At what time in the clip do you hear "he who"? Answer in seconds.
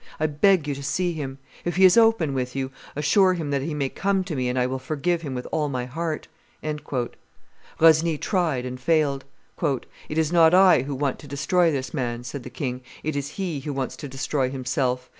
13.37-13.73